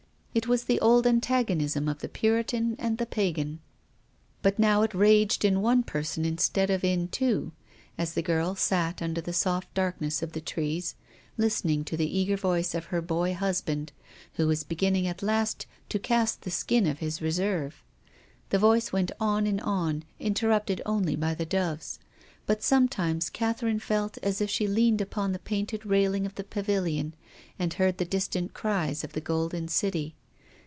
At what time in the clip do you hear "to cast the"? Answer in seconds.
15.89-16.49